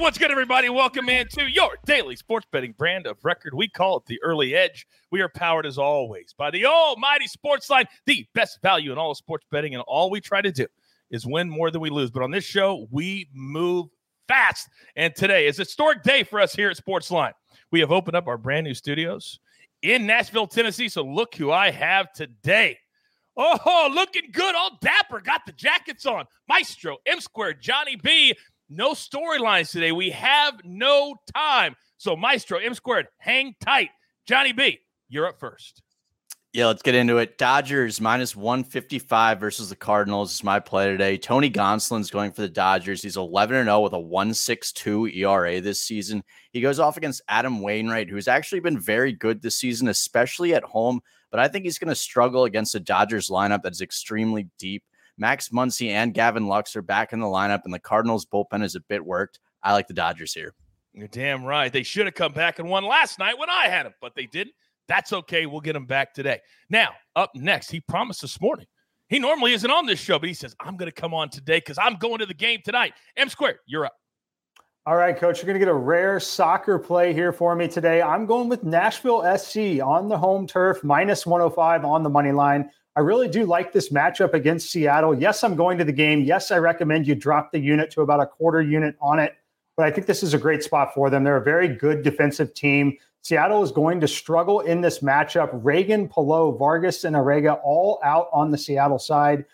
[0.00, 0.70] What's good, everybody?
[0.70, 3.52] Welcome in to your daily sports betting brand of record.
[3.52, 4.86] We call it the early edge.
[5.10, 9.44] We are powered as always by the almighty Sportsline, the best value in all sports
[9.50, 9.74] betting.
[9.74, 10.66] And all we try to do
[11.10, 12.10] is win more than we lose.
[12.10, 13.88] But on this show, we move
[14.26, 14.70] fast.
[14.96, 17.34] And today is a historic day for us here at Sportsline.
[17.70, 19.38] We have opened up our brand new studios
[19.82, 20.88] in Nashville, Tennessee.
[20.88, 22.78] So look who I have today.
[23.36, 24.54] Oh, looking good.
[24.54, 25.20] All dapper.
[25.20, 26.24] Got the jackets on.
[26.48, 28.34] Maestro, M Squared, Johnny B.
[28.70, 29.90] No storylines today.
[29.90, 31.74] We have no time.
[31.98, 33.90] So, Maestro, M Squared, hang tight.
[34.26, 35.82] Johnny B, you're up first.
[36.52, 37.36] Yeah, let's get into it.
[37.36, 41.16] Dodgers minus 155 versus the Cardinals is my play today.
[41.16, 43.02] Tony Gonsolin's going for the Dodgers.
[43.02, 46.22] He's 11 0 with a 162 ERA this season.
[46.52, 50.64] He goes off against Adam Wainwright, who's actually been very good this season, especially at
[50.64, 51.00] home.
[51.30, 54.82] But I think he's going to struggle against a Dodgers lineup that's extremely deep.
[55.20, 58.74] Max Muncy and Gavin Lux are back in the lineup, and the Cardinals bullpen is
[58.74, 59.38] a bit worked.
[59.62, 60.54] I like the Dodgers here.
[60.94, 61.72] You're damn right.
[61.72, 64.26] They should have come back and won last night when I had them, but they
[64.26, 64.54] didn't.
[64.88, 65.46] That's okay.
[65.46, 66.40] We'll get them back today.
[66.70, 68.66] Now, up next, he promised this morning.
[69.08, 71.58] He normally isn't on this show, but he says, I'm going to come on today
[71.58, 72.94] because I'm going to the game tonight.
[73.16, 73.94] M Square, you're up.
[74.86, 78.00] All right, coach, you're going to get a rare soccer play here for me today.
[78.00, 82.70] I'm going with Nashville SC on the home turf, minus 105 on the money line.
[82.96, 85.14] I really do like this matchup against Seattle.
[85.14, 86.22] Yes, I'm going to the game.
[86.22, 89.36] Yes, I recommend you drop the unit to about a quarter unit on it,
[89.76, 91.22] but I think this is a great spot for them.
[91.22, 92.96] They're a very good defensive team.
[93.22, 95.50] Seattle is going to struggle in this matchup.
[95.52, 99.44] Reagan, Palou, Vargas, and Arreaga all out on the Seattle side.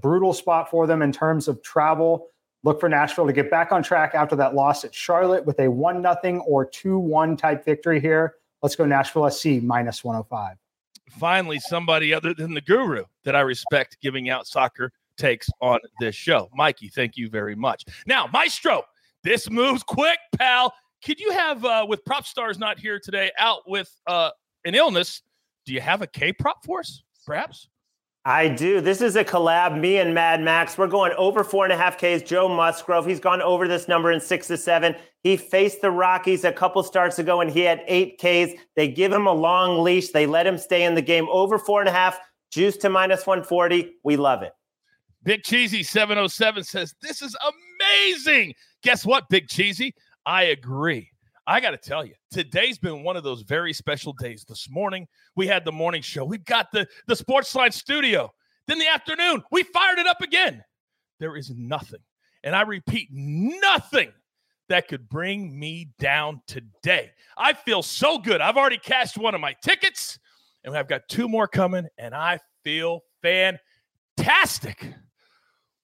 [0.00, 2.28] Brutal spot for them in terms of travel.
[2.62, 5.68] Look for Nashville to get back on track after that loss at Charlotte with a
[5.68, 8.36] 1 0 or 2 1 type victory here.
[8.62, 10.56] Let's go Nashville SC minus 105.
[11.10, 16.14] Finally, somebody other than the guru that I respect giving out soccer takes on this
[16.14, 16.48] show.
[16.54, 17.84] Mikey, thank you very much.
[18.06, 18.82] Now, Maestro,
[19.22, 20.72] this moves quick, pal
[21.04, 24.30] could you have uh, with prop stars not here today out with uh,
[24.64, 25.22] an illness
[25.64, 27.68] do you have a k prop for us perhaps
[28.26, 28.80] I do.
[28.80, 29.78] This is a collab.
[29.78, 30.76] Me and Mad Max.
[30.76, 32.22] We're going over four and a half Ks.
[32.22, 33.06] Joe Musgrove.
[33.06, 34.96] He's gone over this number in six to seven.
[35.22, 38.60] He faced the Rockies a couple starts ago and he had eight Ks.
[38.74, 40.08] They give him a long leash.
[40.08, 42.18] They let him stay in the game over four and a half.
[42.50, 43.94] Juice to minus 140.
[44.02, 44.50] We love it.
[45.22, 47.36] Big Cheesy 707 says, This is
[47.80, 48.54] amazing.
[48.82, 49.94] Guess what, Big Cheesy?
[50.24, 51.12] I agree.
[51.46, 54.44] I got to tell you, today's been one of those very special days.
[54.48, 56.24] This morning, we had the morning show.
[56.24, 58.32] We've got the, the Sportsline studio.
[58.66, 60.64] Then the afternoon, we fired it up again.
[61.20, 62.00] There is nothing,
[62.42, 64.12] and I repeat, nothing
[64.68, 67.12] that could bring me down today.
[67.38, 68.40] I feel so good.
[68.40, 70.18] I've already cashed one of my tickets,
[70.64, 74.92] and I've got two more coming, and I feel fantastic.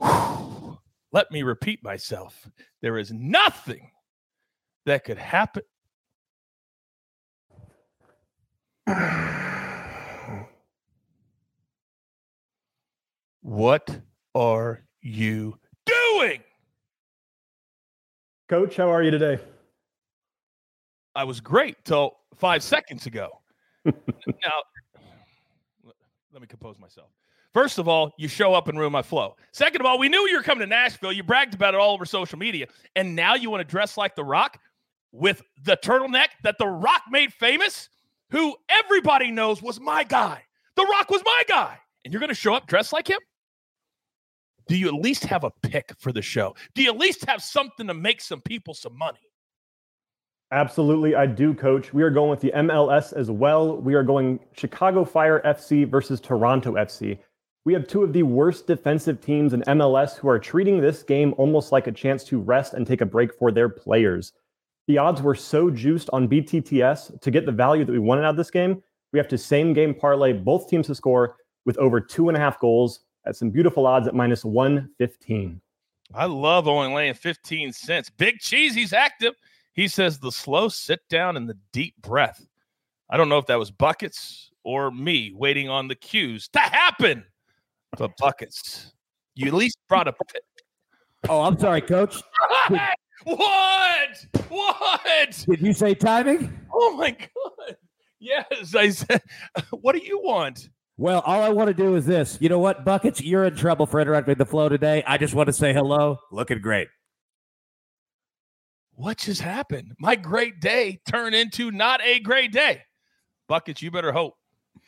[0.00, 0.78] Whew.
[1.10, 2.48] Let me repeat myself.
[2.80, 3.90] There is nothing
[4.88, 5.62] that could happen.
[13.42, 14.00] What
[14.34, 16.40] are you doing?
[18.48, 19.38] Coach, how are you today?
[21.14, 23.40] I was great till five seconds ago.
[23.84, 23.92] now,
[26.32, 27.08] let me compose myself.
[27.54, 29.34] First of all, you show up and ruin my flow.
[29.52, 31.12] Second of all, we knew you were coming to Nashville.
[31.12, 32.66] You bragged about it all over social media.
[32.94, 34.60] And now you want to dress like The Rock?
[35.12, 37.88] With the turtleneck that The Rock made famous,
[38.30, 40.42] who everybody knows was my guy.
[40.76, 41.78] The Rock was my guy.
[42.04, 43.20] And you're going to show up dressed like him?
[44.68, 46.54] Do you at least have a pick for the show?
[46.74, 49.18] Do you at least have something to make some people some money?
[50.50, 51.92] Absolutely, I do, coach.
[51.92, 53.76] We are going with the MLS as well.
[53.76, 57.18] We are going Chicago Fire FC versus Toronto FC.
[57.66, 61.34] We have two of the worst defensive teams in MLS who are treating this game
[61.36, 64.32] almost like a chance to rest and take a break for their players
[64.88, 68.30] the odds were so juiced on BTTS to get the value that we wanted out
[68.30, 68.82] of this game.
[69.12, 71.36] We have to same game parlay both teams to score
[71.66, 75.60] with over two and a half goals at some beautiful odds at minus 115.
[76.14, 78.08] I love only laying 15 cents.
[78.08, 79.34] Big Cheese, he's active.
[79.74, 82.48] He says the slow sit down and the deep breath.
[83.10, 87.24] I don't know if that was buckets or me waiting on the cues to happen.
[87.98, 88.94] The buckets.
[89.34, 90.42] You at least brought a Pit.
[91.28, 92.22] Oh, I'm sorry, coach.
[93.24, 94.26] what?
[94.48, 95.44] What?
[95.48, 96.52] Did you say timing?
[96.72, 97.76] Oh my god.
[98.20, 99.22] Yes, I said.
[99.70, 100.68] What do you want?
[100.96, 102.38] Well, all I want to do is this.
[102.40, 103.22] You know what, Buckets?
[103.22, 105.04] You're in trouble for interrupting the flow today.
[105.06, 106.18] I just want to say hello.
[106.32, 106.88] Looking great.
[108.94, 109.92] What just happened?
[110.00, 112.82] My great day turned into not a great day.
[113.48, 114.34] Buckets, you better hope.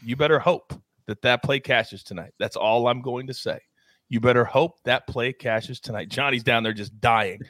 [0.04, 0.74] You better hope
[1.06, 2.32] that that play cashes tonight.
[2.40, 3.60] That's all I'm going to say.
[4.08, 6.08] You better hope that play cashes tonight.
[6.08, 7.40] Johnny's down there just dying.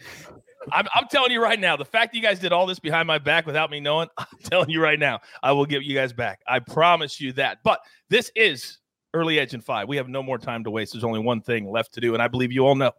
[0.72, 3.06] I'm, I'm telling you right now, the fact that you guys did all this behind
[3.06, 6.12] my back without me knowing, I'm telling you right now, I will give you guys
[6.12, 6.40] back.
[6.46, 7.58] I promise you that.
[7.64, 8.78] But this is
[9.14, 9.88] early edge and five.
[9.88, 10.92] We have no more time to waste.
[10.92, 12.92] There's only one thing left to do, and I believe you all know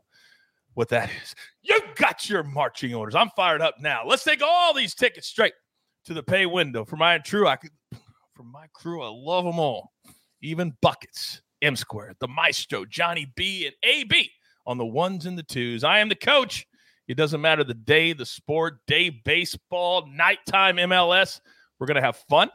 [0.73, 1.35] what that is.
[1.61, 3.15] You got your marching orders.
[3.15, 4.03] I'm fired up now.
[4.05, 5.53] Let's take all these tickets straight
[6.05, 6.85] to the pay window.
[6.85, 7.71] For my true, I could
[8.35, 9.91] for my crew, I love them all.
[10.41, 11.41] Even buckets.
[11.61, 14.31] M Square, the Maestro, Johnny B, and AB
[14.65, 15.83] on the ones and the twos.
[15.83, 16.65] I am the coach.
[17.11, 21.41] It doesn't matter the day, the sport, day baseball, nighttime MLS.
[21.77, 22.49] We're going to have fun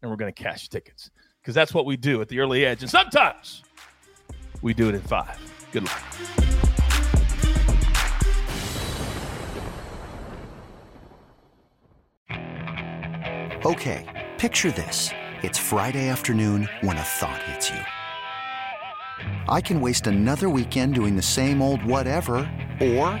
[0.00, 1.10] and we're going to cash tickets
[1.42, 2.82] because that's what we do at the early edge.
[2.82, 3.64] And sometimes
[4.62, 5.36] we do it in five.
[5.72, 6.04] Good luck.
[13.66, 15.10] Okay, picture this.
[15.42, 17.80] It's Friday afternoon when a thought hits you.
[19.48, 22.36] I can waste another weekend doing the same old whatever,
[22.80, 23.20] or